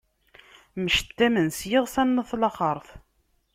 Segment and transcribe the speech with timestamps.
[0.83, 2.87] Mcettamen s yiɣsan n at laxert.